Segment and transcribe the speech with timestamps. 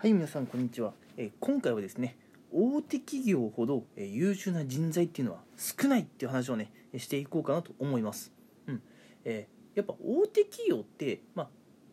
[0.00, 2.16] はい皆さんこんにちは、えー今回はですね
[2.52, 8.30] 大手企業ほど、えー優秀な人材っていうのは少ないっていう話をねしていこうかなと思います、
[8.68, 8.82] うん。
[9.24, 11.48] えーやっぱ大手企業って、まあ、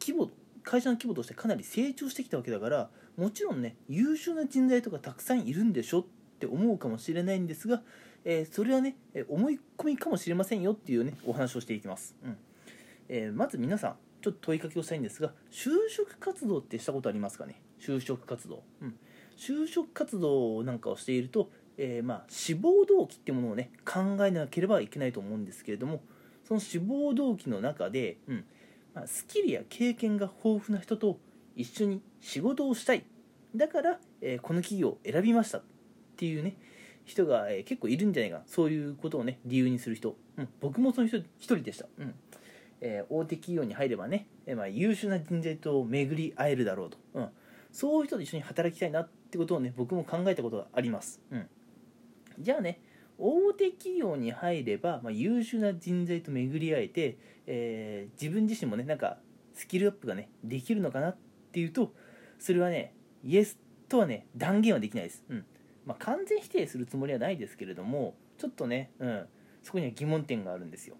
[0.00, 0.30] 規模
[0.62, 2.88] 会社の規模としてかなり成長してきたわけだから
[3.18, 6.04] もちろんね優秀な人材とかたくさんいるんでしょっ
[6.38, 7.82] て思うかもしれないんですが、
[8.24, 8.96] えそれはね
[9.28, 12.38] 思い込みかもしれませんよっていうねお話をしていきます、うん。
[13.10, 17.60] えまず皆さんちょっと問いかけをしたいんですが就職活動ってしたことありますかね？
[17.80, 18.94] 就職活動、うん、
[19.36, 26.02] 就職活動なんかをしていると、えーまあ、志望動機ってものをね考えなければいけないと思うんですけれども
[26.46, 28.44] その志望動機の中で、うん
[28.94, 31.18] まあ、スキルや経験が豊富な人と
[31.56, 33.04] 一緒に仕事をしたい。
[33.54, 35.62] だから、えーこの企業を選びましたっ
[36.16, 36.56] ていうね
[37.04, 38.44] 人が、えー結構いるんじゃないかな。
[38.46, 42.14] そういうことをね理由にする人、うん、僕もその人一人でした、うん。
[42.80, 47.28] えー大手企業に入ればね、えーまあ、優秀な人材と巡り会えるだろうと、うん、
[47.72, 51.46] そういう人と一緒に働きたいなってことをね僕も考えたことがあります、うん、
[52.38, 52.80] じゃあね
[53.18, 59.18] 大手企業に入れば、まあ、優秀な人材と巡り会えて、えー自分自身もねなんか
[59.54, 61.16] スキルアップがねできるのかなっ
[61.52, 61.92] ていうと
[62.38, 65.44] それはねイエスとはね断言はできないです、うん。
[65.84, 69.26] まあ、完全否定するつもりはないですけれどもちょっとね、うん、
[69.62, 70.96] そこには疑問点があるんですよ。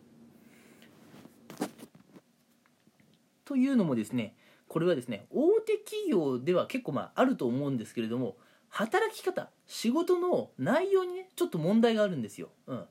[3.44, 4.34] というのもですね
[4.70, 8.36] これはですね大手企業では結構まああると思うんですけれども
[8.68, 12.50] 働き方仕事の内容にねちょっと問題があるんですよ。
[12.68, 12.84] うん、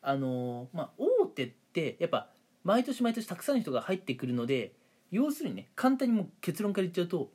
[0.00, 2.30] あのーまあ大手ってやっぱ
[2.64, 4.72] 毎年毎年たくさんの人が入ってくるので
[5.10, 7.30] 要するにね簡単にもう結論から言っちゃうと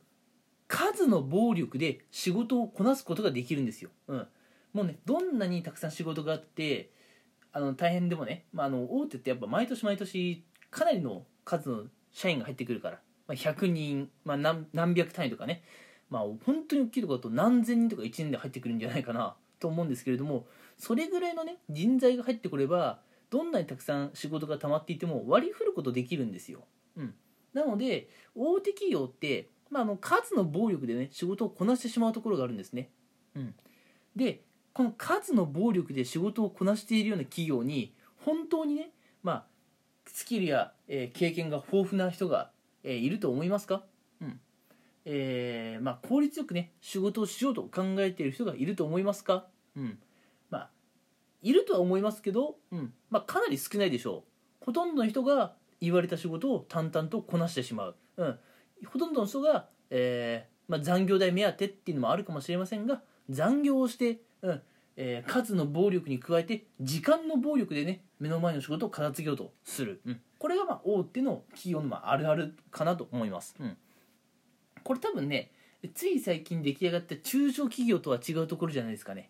[0.68, 3.92] 数の暴力で仕事をこなすことができるんですよ。
[4.08, 4.28] うん、
[4.74, 6.90] もうねどんなにたくさん仕事があって
[7.52, 15.64] あの大変でもね、まあ、あの大手ってやっぱ毎年毎年かなりの数の社員が入ってくるから、まあ、100人、まあ、何何百単位とかね、
[16.10, 20.46] まあ、本当に大きいところだと何千人とか1年で入ってくるんじゃないかなと思うんですけれども
[20.78, 23.00] それぐらいのね人材が入ってくれば
[23.30, 26.66] どんなにたくさん仕事が溜まっていても割り振ることできるんですよ。
[26.96, 27.14] うん、
[27.54, 32.92] なので大手企業って、まあ、あの数の暴力でね仕事をこなしてしまうところがあるんですね。
[33.36, 33.56] うん、
[34.16, 34.44] で
[34.74, 38.92] この数の暴力で仕事をこなしているような企業に本当にね、
[39.24, 39.46] まあ、
[40.06, 42.52] スキルや、えー経験が豊富な人が、
[42.86, 43.84] えーいると思いますか、
[44.22, 44.40] うん。
[45.06, 50.00] えーまあ、効率よくね仕事をしようと考えている人がいると思いますか、うん。
[50.50, 50.70] まあ、
[51.42, 52.94] いるとは思いますけど、うん。
[53.10, 54.24] まあ、かなり少ないでしょ
[54.62, 54.66] う。
[54.66, 58.40] ほとんどの人が言われた仕事を淡々とこなしてしまう、うん、
[58.88, 64.62] ほとんどの人が、えーまあ、残業代目当てっていうのもあるかもしれませんが残業をして、うん。
[64.98, 73.78] えー数の暴力に加えて時間の暴力でね目の前の仕事を片付けようとする、うん、これがまあ大手の企業のまああるあるかなと思います、うん、
[74.84, 75.52] これ多分ね
[75.94, 79.30] つい最近出来上がった中小企業とは違うところじゃないですかね。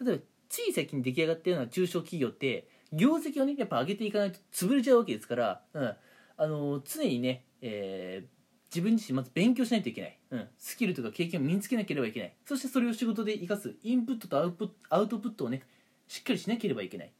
[0.00, 5.94] 例えばつい最近出来上がったような中小企業って業績をねやっぱ上げていかないと潰れちゃうわけですから、うん、
[6.36, 8.41] あの常にね、えー
[8.72, 12.32] 自分自身まず勉強しないといけない、うん、スキルとか経験を身につけなければいけない。
[12.46, 13.74] そしてそれを仕事で生かす。
[13.82, 15.62] インプットとアウトプットアウトプットをね
[16.08, 17.12] しっかりしなければいけない。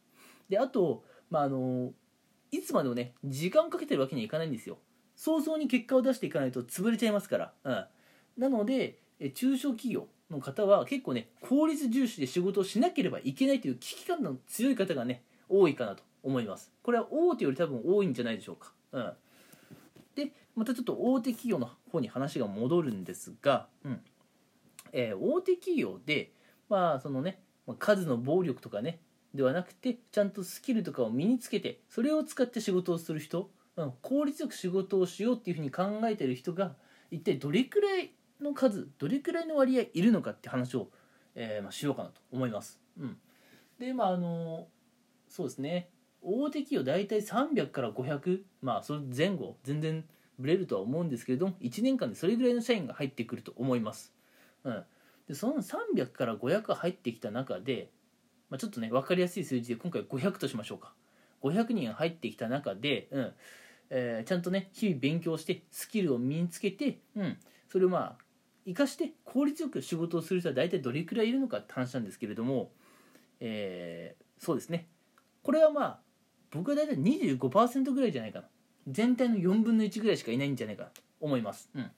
[0.48, 1.92] であと、まあ、あの
[2.50, 4.78] いつまでもね時間をかけてるわけにはいかないんですよ。
[5.14, 7.86] 早々に結果を出していかないと潰れちゃいますから、うん、
[8.38, 16.72] なのでえ中小企業の方は結構ね効率重視で仕事をしなければいけないという危機感の強い方がね多いかなと思います。
[16.82, 19.12] これは大手より多分多いんじゃないでしょうか、うん、
[20.14, 24.00] でまたちょっと大手企業の方に話が戻るんですが、うん。
[24.92, 26.32] えー大手企業で
[26.68, 29.00] まあそのねま数の暴力とかね
[29.34, 36.74] ではなくてちゃんとスキルとかを身につけてそれを使って仕事をする人、うん、効率よく仕事をしようっていうふうに考えてる人が
[37.10, 40.88] 一体どれくらいの数どれくらいの割合いるのかって話を、
[41.34, 42.80] えーまあ、しようかなと思います。
[42.98, 43.16] うん、
[43.78, 44.68] でまああの
[45.28, 45.88] そうですね。
[46.22, 50.04] 大手企業大体300から500まあそれ前後全然
[50.38, 54.12] ブレるとは思うんですけれども1年間でそれぐらいの社員が入ってくると思います。
[54.64, 54.84] うん、
[55.28, 57.90] でその300から500入ってきた中で、
[58.48, 60.92] まあ、ちょっとね分かりやすい数字で今回500としましょうか。
[61.42, 63.32] 500人入ってきた中で、うん。
[63.90, 67.36] えーちゃんとね日々勉強してスキルを身につけて、うん、
[67.68, 68.16] それをまあ
[68.64, 72.70] 生かして効率よく仕事をする人は大体どれくらいいるのかって話なんですけれども、
[73.40, 74.88] えーそうですね。
[75.42, 76.00] これはまあ
[76.52, 78.48] 僕は大体25%ぐらいじゃないかな。
[78.88, 81.90] 全体の4分の1ぐらいしかいないんじゃないかなと思います、うん、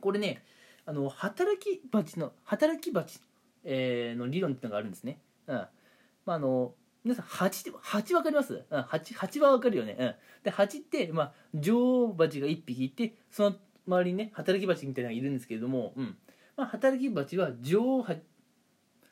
[0.00, 0.42] これね
[0.84, 3.20] あの働き蜂の働き蜂、
[3.64, 5.18] えーの理論っていうのがあるんですね、
[5.48, 5.56] うん。
[5.56, 10.14] まあ、あの皆さん蜂って蜂分かります、うん、蜂蜂は分かるよね、うん、
[10.44, 13.56] で蜂って、まあ、女王蜂が1匹いてその
[13.88, 16.16] 周りにね働き蜂みたいなのがいるんですけれども、うん。
[16.56, 18.06] まあ、働き蜂は女王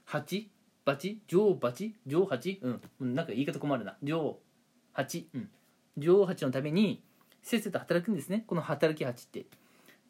[0.05, 0.51] 蜂
[0.85, 2.61] 蜂女王蜂女王蜂
[3.01, 3.97] うんなんか言い方困るな。
[4.03, 4.41] 女王
[4.93, 5.51] 蜂うん。
[5.97, 7.03] 女王蜂のために
[7.43, 8.45] せっせと働くんですね。
[8.47, 9.47] この働き蜂って。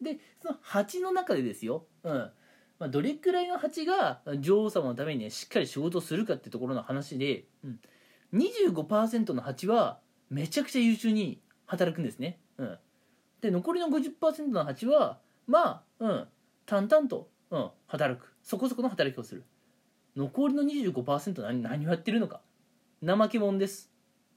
[0.02, 2.30] でその蜂の中でですよ、うん。
[2.78, 7.80] まあ、どれくらいの蜂が女王様のためにねしっかり仕事をするかってところの話で、うん、
[8.32, 12.78] 25%の蜂はめちゃくちゃ優秀に働くんですね、うん、
[13.40, 16.28] で残りの50%の蜂はまあうん。
[16.66, 18.34] 淡々と、うん、働く。
[18.42, 19.44] そこそこの働きをする
[20.16, 22.40] 残りの25%何何をやってるのか。
[23.04, 23.90] 怠け者です。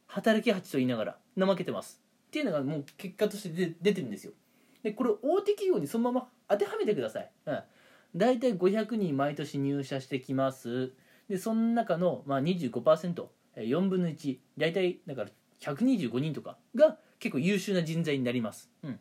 [0.08, 2.02] 働き蜂と言いながら怠けてます。
[2.28, 4.34] っていうのがもう結果として出出てるんですよ。
[4.84, 7.60] でこれ大手企業にそのまま当てはめてください、うん、
[8.16, 10.94] 大体500人毎年入社してきます。
[11.28, 13.28] でその中の、まあ25%、
[13.58, 15.30] 4分の1大体だから
[15.60, 19.00] 125人とかが結構優秀な人材になります、うん、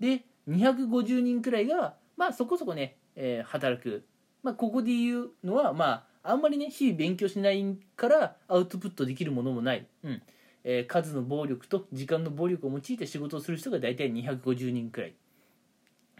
[0.00, 4.06] で250人くらいがまあそこそこね、えー、働く、
[4.42, 7.64] まあ、ここで言うのはまああんまりね日々勉強しない
[7.96, 10.22] からアウトプットできるものもない、うん。
[10.62, 15.14] えー、数の暴力と時間の暴力を用いて仕事をする人が大体250人くらい。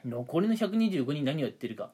[0.06, 1.90] 残りの125人何をやってるか。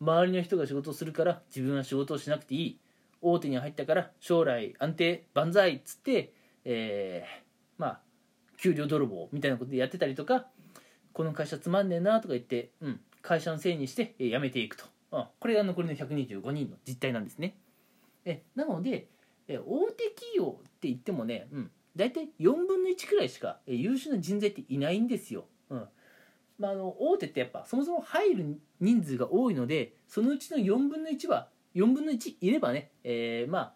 [0.00, 2.78] 周りの人が仕事をするから自分は仕事をしなくていい。
[3.20, 6.32] 大手に入ったから将来安定万歳っつって、
[6.64, 7.42] えー、
[7.76, 8.00] まあ
[8.56, 10.46] 給料泥棒みたいなことでやってたりとか
[11.12, 17.56] この会社つまんねえなとか言って、うん、会社のせいにして辞めていくと、うん、これが残りの125人の実態なんですね。
[18.24, 19.08] えなので
[19.48, 25.88] え大手企業って言ってもね、うん、大体4分の1くらいしか優秀な人材っていないんですよ、うん。
[26.58, 33.74] まあ、あの大手ってやっぱそもそも入る人数が多いのでそのうちの4分の1は4分の1いればね、えー、まあ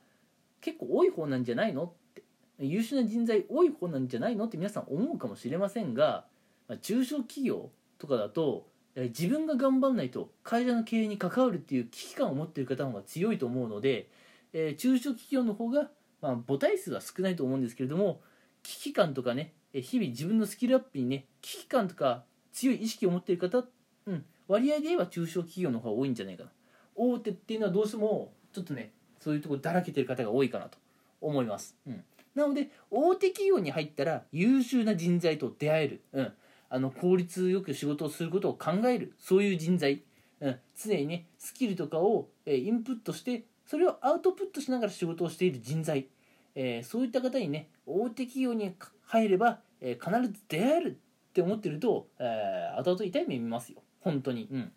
[0.60, 2.22] 結構多い方なんじゃないのって
[2.60, 6.24] 優秀な人材多い方なんじゃないのって皆さん思うかもしれませんが、
[6.69, 8.69] まあ、中小企業とかだと
[9.04, 14.08] 自分が頑張らないと会社の経営に関わるっていう危機感を持っている方の方が強いと思うので、
[14.52, 15.88] えー、中小企業の方が、
[16.20, 18.20] まあ、母体数は少ないと思うんですけれども
[18.62, 23.64] 危機感とかね日々自分のスキルアップにね危機感とか強い意識を持っている方、
[24.06, 26.50] うん、割合で言えば中小企業の方が多いんじゃないかな。
[26.96, 28.90] 大手っていうのはどうしてもちょっとね
[29.20, 30.78] そういうとこだらけてる方が多いかなと。
[31.20, 32.04] 思います、うん、
[32.34, 36.32] なので大手企業に入ったら優秀な人材と出会える、うん、
[36.70, 40.03] あの効率よく仕事をすることを考えるそういう人材、
[40.41, 46.09] うん、常にねスキルとかを、えインプットしてそれをアウトプットしながら仕事をしている人材、
[46.55, 48.75] えー、そういった方にね大手企業に
[49.05, 54.73] 入れば、えー、必ず出会えるって思ってると、えー、後々痛い目見ますよ本当にうん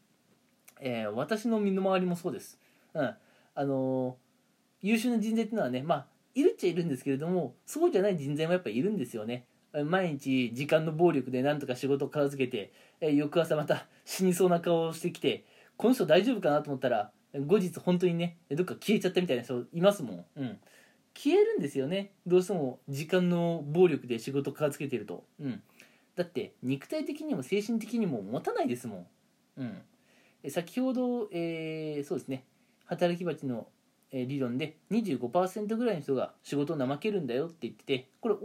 [0.82, 2.60] えー、私の身の回りもそうです。
[2.94, 3.16] うん。
[3.54, 4.18] あの、
[4.82, 9.46] 優秀な人材っていうのはね、まあ、いるっちゃいるんですけれども、そうじゃない人材もやっぱいるんですよね。
[9.86, 15.46] 毎日時間の暴力でなんとか仕事を片付けて、え、翌朝また死にそうな顔をしてきて、
[15.78, 20.26] この人大丈夫かなと思ったら、後日本当にね、どっか消えちゃったみたいな人いますもん。
[20.36, 20.60] うん。
[21.14, 22.12] 消えるんですよね。
[22.26, 25.26] どうしても時間の暴力で仕事を片付けてると。
[25.40, 25.62] うん。
[26.16, 29.08] だって肉体的にも精神的にも持たないですもん。
[29.58, 29.82] うん。
[30.50, 32.46] 先ほど、えー、そうですね
[32.86, 33.68] 働き蜂の
[34.12, 38.36] 理論で25%ぐらいの人が仕事を怠けるんだよって言っててこれ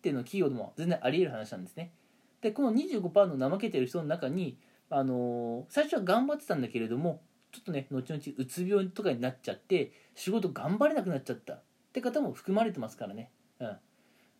[0.00, 1.92] 大手の企業でも全然ありえる話なんですね。
[2.40, 4.58] でこの25%の怠けてる人の中に、
[4.90, 11.54] あのー、最初は頑張ってたんだけれどもちょっとね後々うつ病とかになっちゃって仕事頑張れなくなっちゃった。
[11.54, 11.62] っ
[11.92, 13.30] て方も含まれてますからね。
[13.60, 13.76] うん。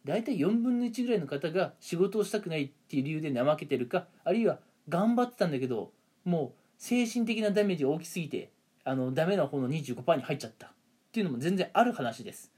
[0.05, 5.93] 大体4分の1ぐらいの方が仕事をしたくないっていう理由で怠けてるかあるいは頑張ってたんだけど
[6.25, 8.50] もう精神的なダメージが大きすぎて
[8.85, 10.69] あのダメな方の25%に入っちゃった。
[10.69, 10.71] っ
[11.11, 12.53] ていうのも全然ある話です。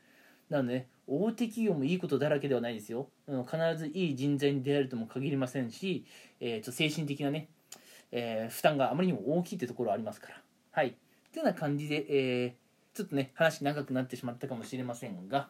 [0.49, 3.09] なので、ね、大手企業もいいことだらけではないですよ。
[3.27, 6.07] 必ずいい人材に出会えるとも限りませんし、
[6.39, 7.49] えー、と精神的なね、
[8.13, 10.41] えー、負担があまりにも大きいってところありますから。
[10.71, 10.97] はい。
[11.33, 15.49] というような感じで、えー、ちょっとね話長くなってしまったかもしれませんが、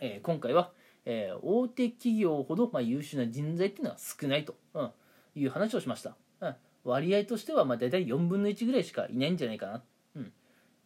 [0.00, 0.72] えー、今回は、
[1.06, 4.90] えー、大手企業ほど、まあ、優秀な人材っていうのは少ないと、うん、
[5.34, 6.14] いう話をしました。
[6.42, 6.54] うん。
[6.84, 9.82] 割合としてはまあ大体4分の1ぐらいしかいないんじゃないかな、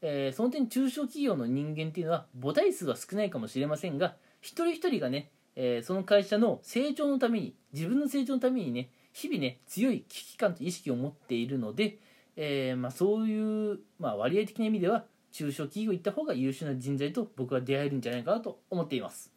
[0.02, 11.98] えー、その点中小企業の人間っていうのは母体数は少ないかもしれませんが一人一人がね、えー、その会社の成長のために自分の成長のためにね日々ね強い危機感と意識を持っているので、
[12.36, 19.32] えー、まあ、そういう、まあ、割合的な意味では中小企業行った方が優秀な人材と僕は出会えるんじゃないかなと思っています。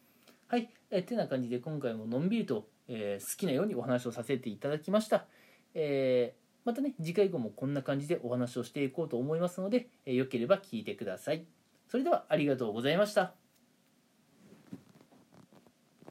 [0.48, 5.26] はい、えー、てな感じで今回ものんびりと、え、好きなようにお話をさせていただきました。
[5.74, 11.46] えーまたね次回以降もこんな感じでお話をしていこうと思いますので、えー、よければ聞いてください。
[11.88, 13.45] それではありがとうございました。